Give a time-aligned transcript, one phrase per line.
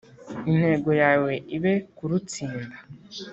[0.49, 2.77] Intego yawe ibe kurutsinda.